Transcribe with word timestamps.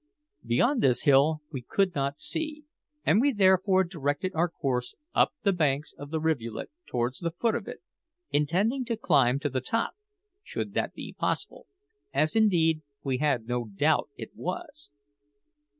Beyond 0.43 0.81
this 0.81 1.03
hill 1.03 1.41
we 1.51 1.61
could 1.61 1.93
not 1.93 2.17
see, 2.17 2.63
and 3.05 3.21
we 3.21 3.31
therefore 3.31 3.83
directed 3.83 4.33
our 4.33 4.49
course 4.49 4.95
up 5.13 5.31
the 5.43 5.53
banks 5.53 5.93
of 5.95 6.09
the 6.09 6.19
rivulet 6.19 6.71
towards 6.87 7.19
the 7.19 7.29
foot 7.29 7.53
of 7.53 7.67
it, 7.67 7.83
intending 8.31 8.83
to 8.85 8.97
climb 8.97 9.37
to 9.41 9.49
the 9.51 9.61
top, 9.61 9.93
should 10.41 10.73
that 10.73 10.95
be 10.95 11.13
possible 11.15 11.67
as, 12.15 12.35
indeed, 12.35 12.81
we 13.03 13.19
had 13.19 13.45
no 13.45 13.65
doubt 13.65 14.09
it 14.17 14.31
was. 14.35 14.89